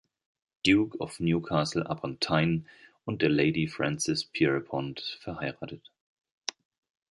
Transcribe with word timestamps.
Duke 0.63 0.97
of 0.99 1.19
Newcastle-upon-Tyne, 1.19 2.65
und 3.05 3.21
der 3.21 3.29
Lady 3.29 3.67
Frances 3.67 4.25
Pierrepont, 4.25 5.19
verheiratet. 5.21 5.91